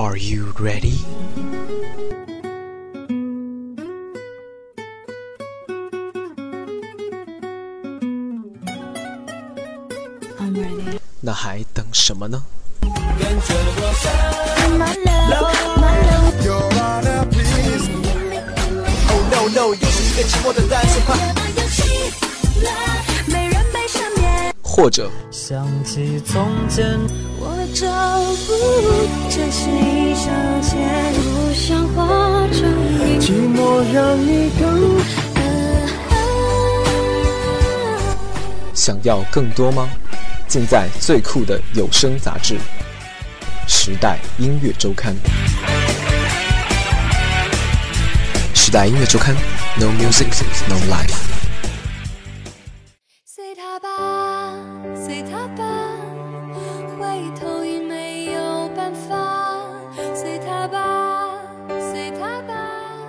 [0.00, 1.00] Are you ready?
[10.38, 11.00] I'm ready.
[11.20, 12.44] 那还等什么呢
[12.80, 12.86] ？no
[19.48, 21.18] no，又是一个寂寞的单身汉。
[23.26, 26.96] 没人被缠绵，或者想起从前，
[27.37, 27.37] 我
[27.74, 27.86] 找
[28.46, 28.52] 不
[29.28, 30.26] 这是一场
[30.62, 30.76] 劫，
[31.14, 31.98] 不想化
[32.52, 32.60] 成
[32.94, 34.98] 一寂寞让你更
[38.74, 39.88] 想要更多吗？
[40.46, 42.54] 尽在最酷的有声杂志
[43.66, 45.14] 《时代音乐周刊》。
[48.54, 49.34] 时代音乐周刊
[49.78, 50.28] ，No music,
[50.68, 51.12] no life。
[53.26, 53.88] 随他吧，
[54.94, 55.64] 随他吧，
[56.98, 57.57] 回头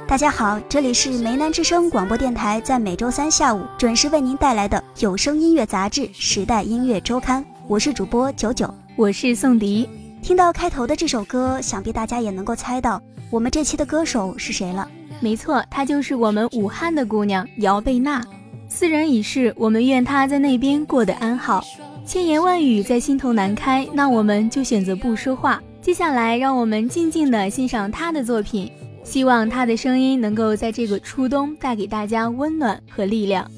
[0.09, 8.73] 大家好，这里是梅南之声广播电台，在每周三下午准时为您带来的有声音乐杂志《时代音乐周刊》，我是主播九九。
[8.95, 9.87] 我是宋迪。
[10.23, 14.89] 听到开头的这首歌，想必大家也能够猜到我们这期的歌手是谁了。
[15.19, 18.25] 没错，她就是我们武汉的姑娘姚贝娜。
[18.67, 21.63] 斯人已逝，我们愿她在那边过得安好。
[22.03, 25.61] 千言万语在心头难开，那我们就选择不说话。
[25.83, 28.71] 接下来，让我们静静的欣赏她的作品，
[29.03, 33.49] 希望他的声音能够在这个初冬带给大家温暖和力量。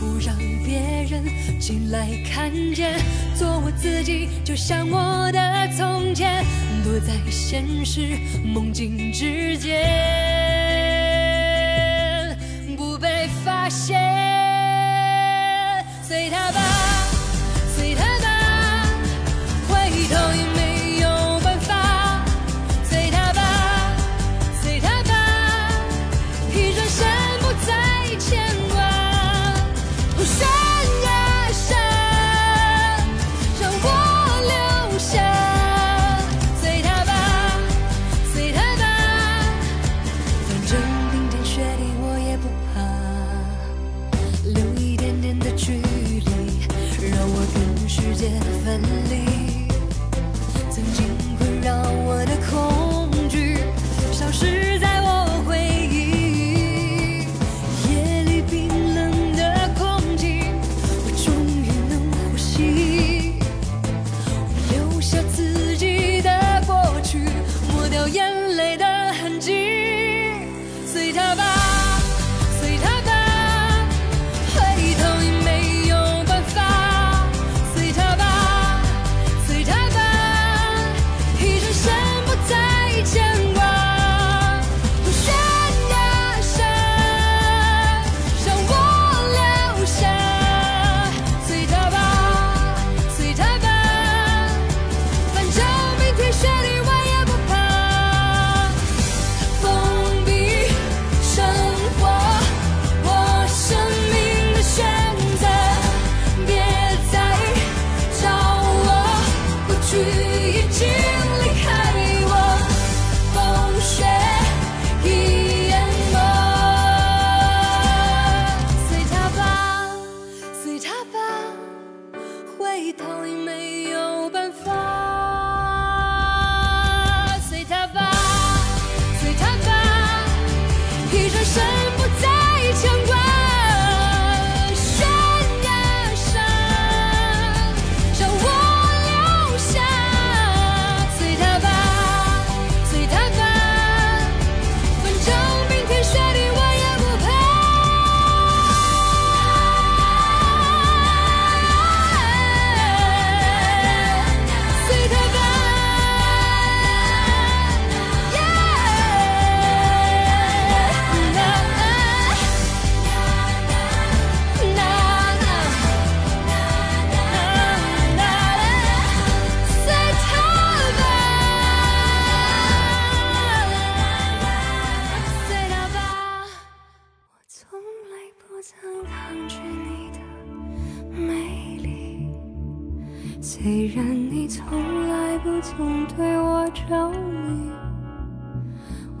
[0.00, 1.22] 不让别人
[1.60, 2.98] 进来看见，
[3.34, 6.44] 做我自己，就像我的从前，
[6.82, 9.86] 躲在现实梦境之间，
[12.76, 13.98] 不被发现。
[16.02, 16.60] 随他吧，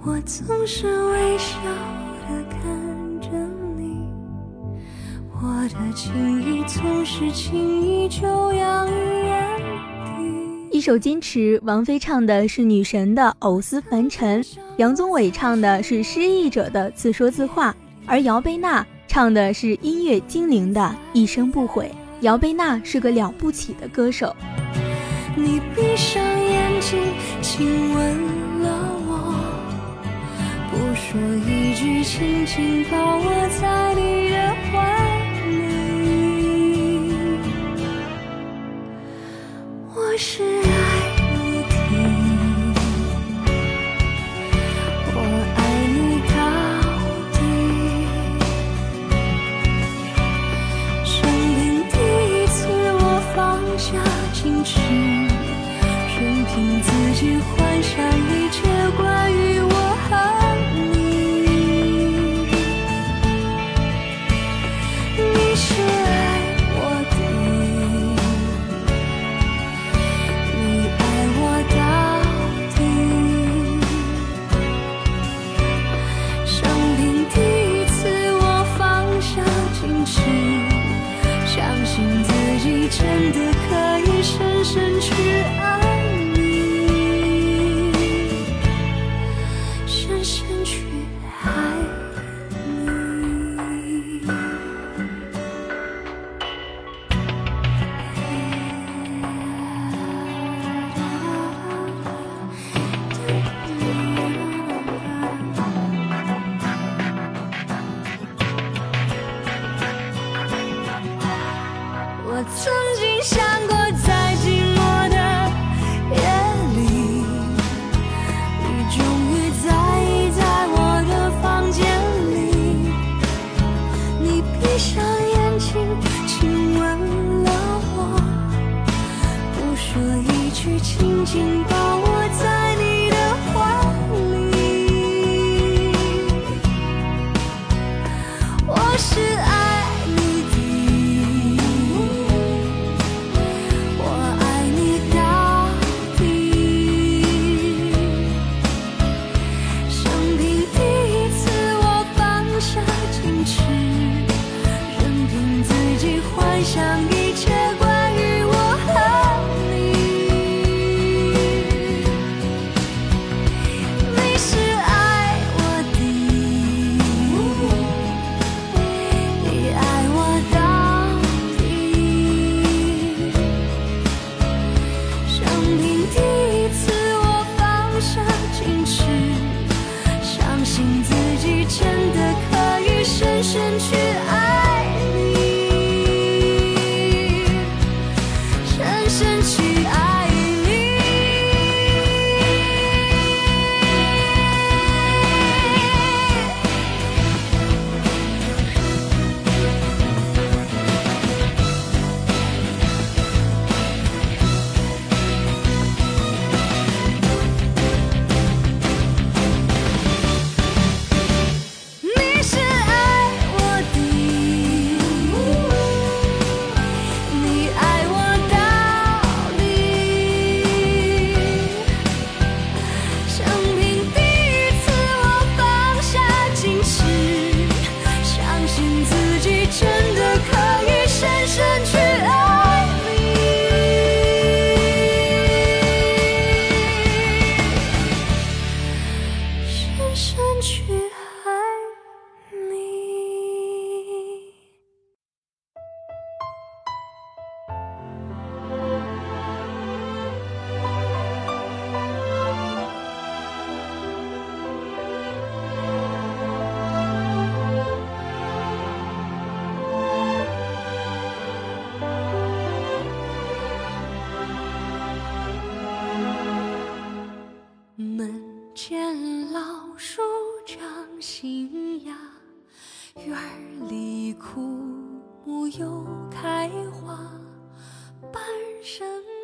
[0.02, 1.56] 我总是微笑
[2.22, 3.28] 的看着
[3.76, 4.08] 你，
[5.34, 8.92] 我的情意总是轻易就洋溢
[9.24, 9.58] 眼
[10.18, 10.78] 底。
[10.78, 14.42] 一一首《矜持》，王菲唱的是女神的藕丝凡尘，
[14.78, 17.76] 杨宗纬唱的是失意者的自说自话，
[18.06, 21.94] 而姚贝娜唱的是音乐精灵的一生不悔。
[22.22, 24.34] 姚贝娜是个了不起的歌手。
[25.36, 26.98] 你闭上眼睛，
[27.40, 28.68] 亲吻了
[29.06, 29.34] 我，
[30.70, 33.94] 不说一句，轻轻抱我在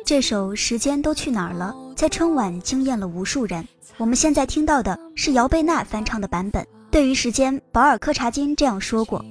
[0.07, 3.67] 这首《时间都去哪儿了》在春晚惊艳了无数人。
[3.97, 6.65] 我们现在听到的是姚贝娜翻唱的版本。
[6.89, 9.21] 对于时间，保尔柯察金这样说过：“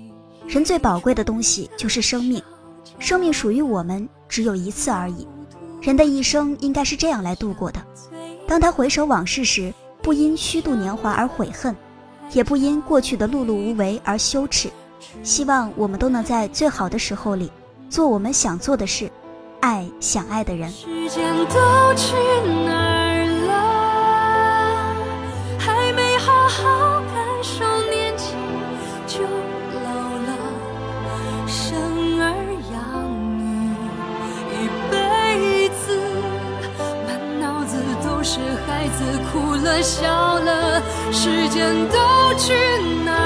[0.46, 2.42] 人最宝贵的东西就是生命，
[2.98, 5.26] 生命属于我们只有一次而已。
[5.80, 7.82] 人的一生应该是这样来度过的。
[8.46, 11.74] 当他回首往事时，不因虚度年华而悔恨，
[12.34, 14.68] 也不因过去的碌碌无为而羞耻。
[15.22, 17.50] 希望我们都能在最好的时候里，
[17.88, 19.10] 做我们想做的事，
[19.66, 20.70] 爱想爱的人。
[20.70, 21.56] 时间都
[21.96, 22.14] 去
[22.64, 23.52] 哪儿了？
[25.58, 28.38] 还没好好感受年轻
[29.08, 29.18] 就
[29.82, 29.90] 老
[30.22, 30.28] 了，
[31.48, 31.66] 生
[32.20, 32.24] 儿
[32.70, 32.78] 养
[33.40, 33.42] 女
[34.54, 34.54] 一
[34.88, 35.82] 辈子，
[37.08, 37.08] 满
[37.40, 38.98] 脑子都是孩子
[39.32, 40.80] 哭了笑了，
[41.10, 41.98] 时间都
[42.38, 42.54] 去
[43.04, 43.25] 哪儿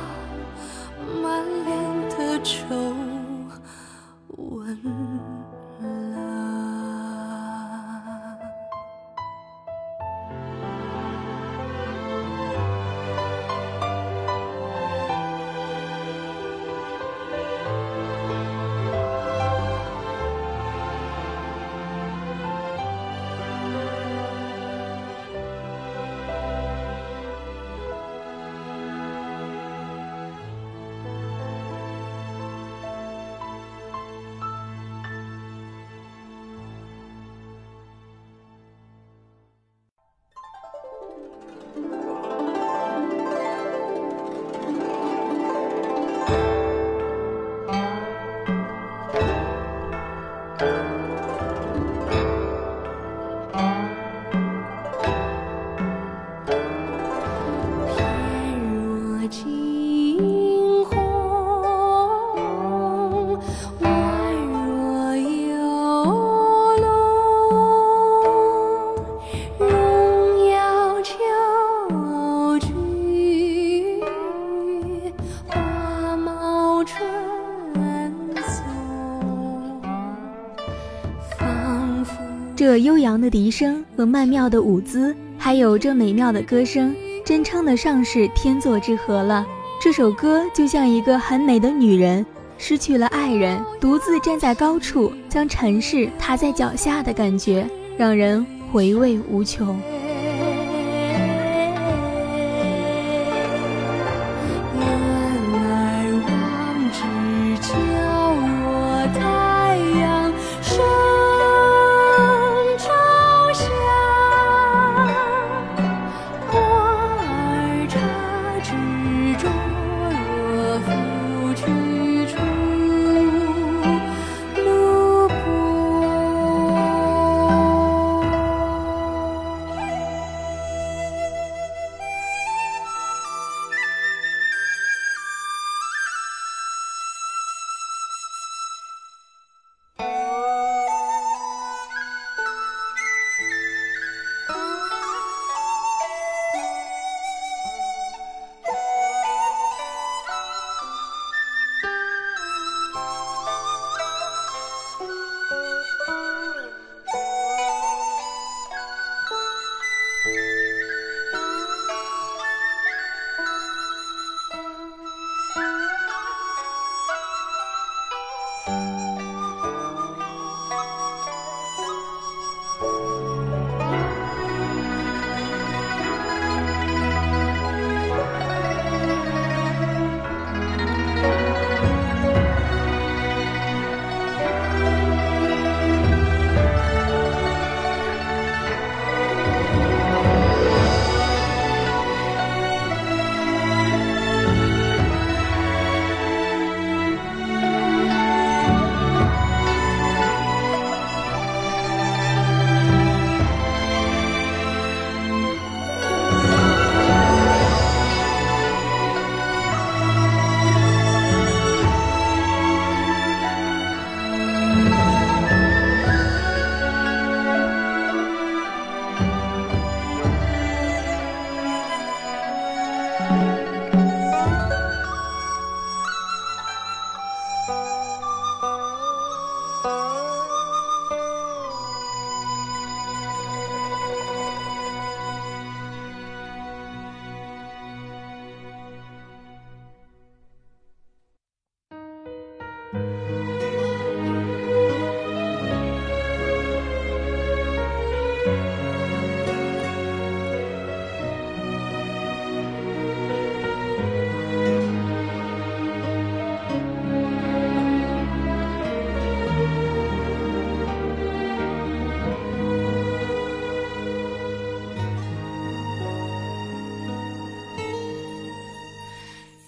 [82.61, 89.43] 这悠扬的笛声和曼妙的舞姿，还有这美妙的歌声，真称得上是天作之合了。
[89.81, 92.23] 这首歌就像一个很美的女人，
[92.59, 99.75] 失去了爱人，独自站在高处，将尘世踏在脚下的感觉，让人回味无穷。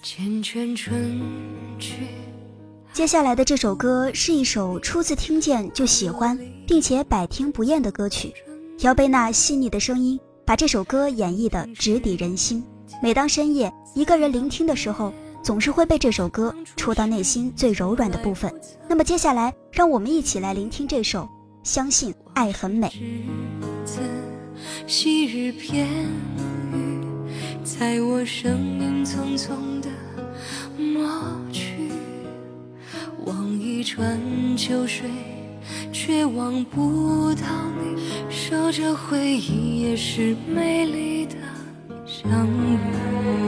[0.02, 1.43] 缱绻春。
[2.94, 8.32] 接下来的这首歌是一首初次听见就喜欢，并且百听不厌的歌曲。
[8.82, 12.62] 姚贝娜细腻的声音把这首歌演绎的直抵人心。
[13.02, 18.54] 每当深夜一个人聆听的时候，总是会被这首歌戳到内心最柔软的部分。
[18.88, 21.22] 那么接下来，让我们一起来聆听这首
[21.64, 22.86] 《相信爱很美》。
[24.86, 25.88] 昔日片
[26.72, 27.00] 语，
[27.64, 29.90] 在我生命匆匆的
[30.78, 31.43] 抹去。
[33.26, 34.18] 望一川
[34.56, 35.08] 秋水，
[35.92, 37.46] 却望不到
[37.78, 38.02] 你。
[38.30, 41.36] 守着回忆，也是美丽的
[42.06, 43.43] 相遇。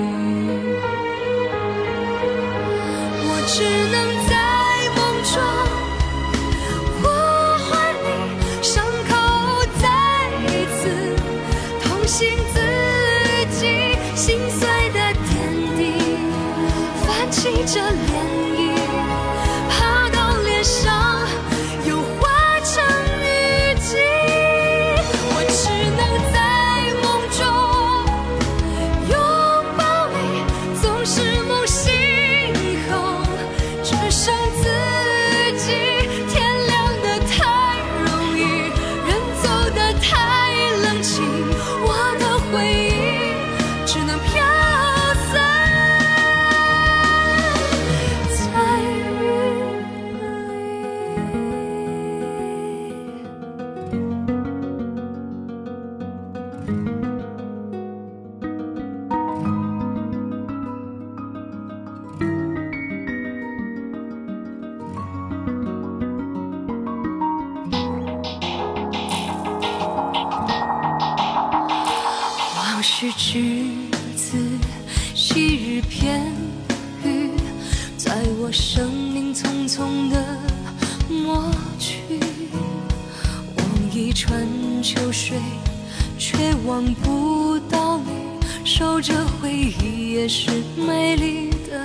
[86.76, 88.38] 望不到你。
[88.62, 91.82] 守着回忆，也是美丽的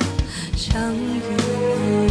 [0.53, 2.10] 相遇。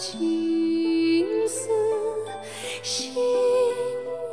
[0.00, 1.68] 情丝
[2.82, 3.12] 心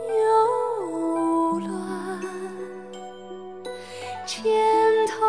[0.08, 2.22] 又乱，
[4.26, 4.46] 千
[5.08, 5.26] 头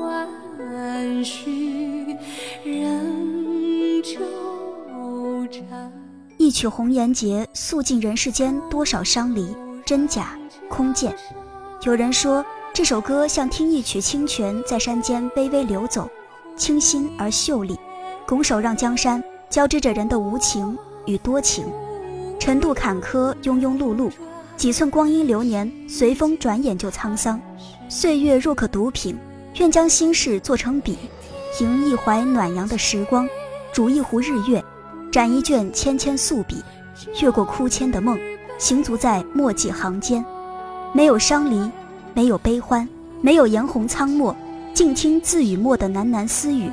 [0.00, 2.16] 万绪
[2.64, 4.16] 仍纠
[5.50, 5.92] 缠。
[6.38, 10.38] 一曲《红颜劫》诉尽人世间多少伤离，真假
[10.70, 11.14] 空见。
[11.82, 12.42] 有人说
[12.72, 16.08] 这首歌像听一曲清泉在山间微微流走，
[16.56, 17.78] 清新而秀丽，
[18.32, 21.66] 拱手让江山，交织着人的无情与多情。
[22.40, 24.10] 尘渡坎坷，庸庸碌碌，
[24.56, 27.38] 几寸光阴流年，随风转眼就沧桑。
[27.90, 29.18] 岁月若可毒品，
[29.58, 30.96] 愿将心事做成笔，
[31.60, 33.28] 吟一怀暖阳的时光，
[33.70, 34.64] 煮一壶日月，
[35.12, 36.64] 展一卷纤纤素笔，
[37.20, 38.18] 越过枯千的梦，
[38.56, 40.24] 行足在墨迹行间。
[40.94, 41.70] 没有伤离，
[42.14, 42.88] 没有悲欢，
[43.20, 44.34] 没有颜红苍墨，
[44.72, 46.70] 静听自语墨的喃喃私语，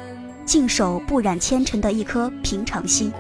[0.50, 3.14] 静守不染纤尘的一颗平常心。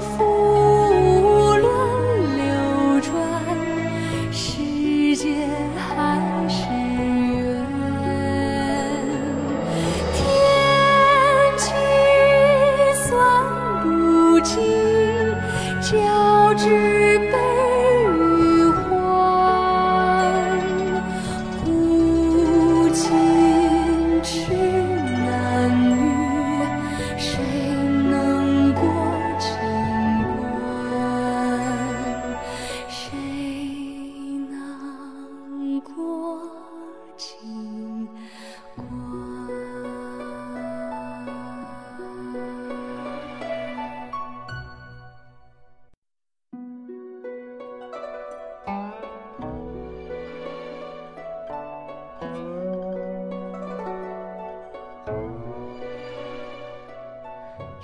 [0.00, 0.33] fall.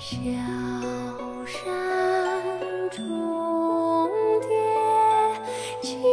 [0.02, 0.16] 小
[1.44, 1.62] 山
[2.90, 4.08] 中
[4.40, 4.48] 蝶，
[5.82, 6.08] 清明。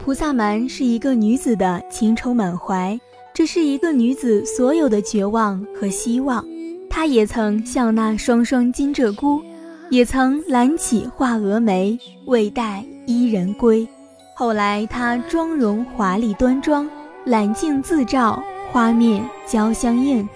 [0.00, 2.98] 菩萨蛮是一个女子的情愁满怀，
[3.32, 6.44] 这是一个女子所有的绝望和希望。
[6.90, 9.40] 她也曾像那双双金鹧鸪，
[9.88, 13.86] 也曾揽起画蛾眉，未待伊人归。
[14.34, 16.90] 后来她妆容华丽端庄，
[17.24, 20.28] 揽镜自照，花面交相映。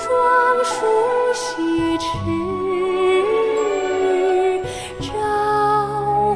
[0.00, 0.72] 浓妆梳
[1.34, 2.06] 洗迟，
[5.00, 5.12] 朝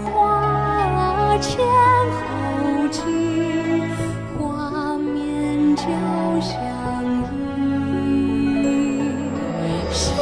[0.00, 1.56] 花前
[2.12, 2.18] 后
[2.90, 3.00] 镜，
[4.38, 5.84] 画面交
[6.40, 6.52] 相
[7.04, 7.32] 映。
[9.90, 10.14] 新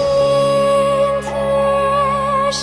[1.22, 1.30] 帖
[2.52, 2.62] 绣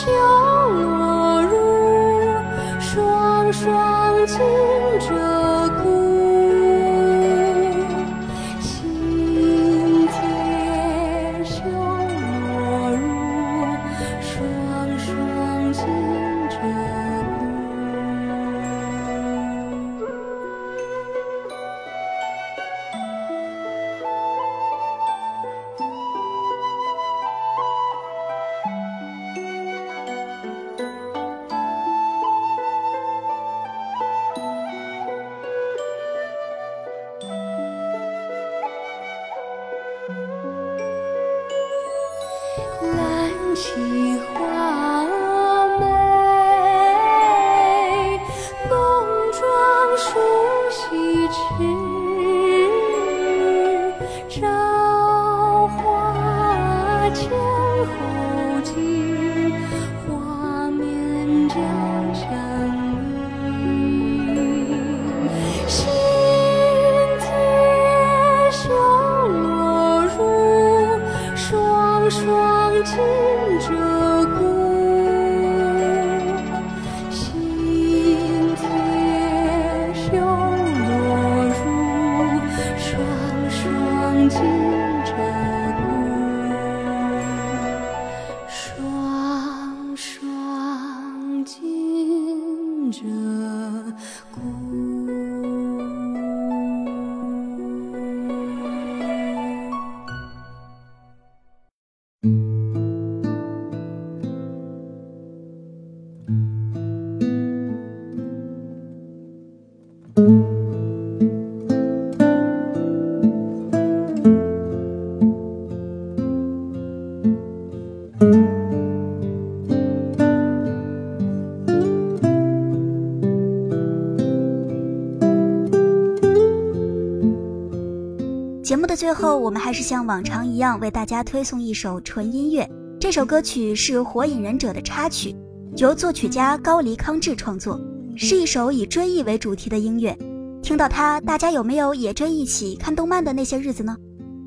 [129.20, 132.66] 后，我们还是像往常一样为大家推送一首纯音乐。
[132.98, 135.36] 这首歌曲是《火影忍者》的插曲，
[135.76, 137.78] 由作曲家高梨康治创作，
[138.16, 140.18] 是一首以追忆为主题的音乐。
[140.62, 143.94] 听到它，大家有没有也追忆起看动漫的那些日子呢？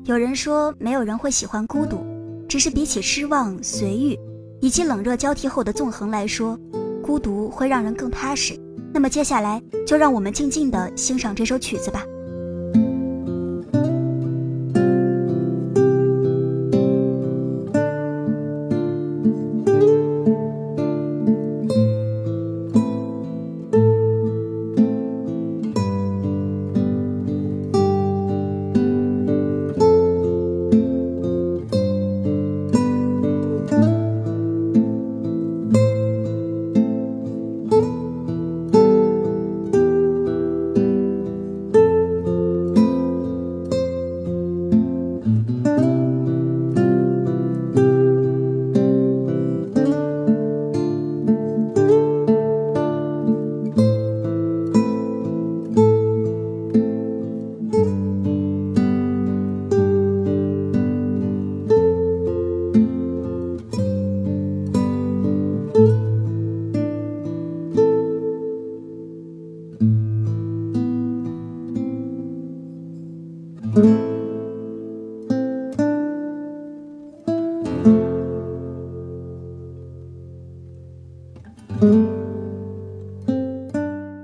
[0.05, 2.03] 有人说没有人会喜欢孤独，
[2.49, 4.17] 只是比起失望、随遇，
[4.59, 6.57] 以及冷热交替后的纵横来说，
[7.03, 8.59] 孤独会让人更踏实。
[8.91, 12.03] 那么接下来就让我们静静地欣赏这首曲子吧。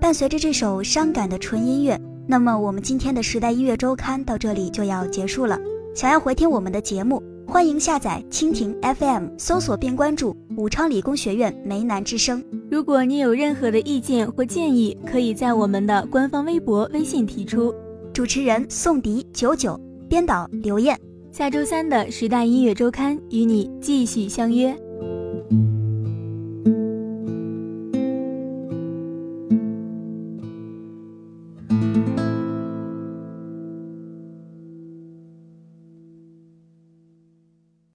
[0.02, 5.58] 伴随着这首伤感的纯音乐，那么我们今天的时代音乐周刊到这里就要结束了。
[5.94, 12.44] 想要回听我们的节目，欢迎下载蜻蜓 FM，搜索并关注武昌理工学院梅南之声。
[12.72, 17.74] 如果你有任何的意见或建议，可以在我们的官方微博、微信提出。
[18.14, 20.96] 主持人宋迪九九，编导刘艳。
[21.32, 24.76] 下周三的时代音乐周刊与你继续相约。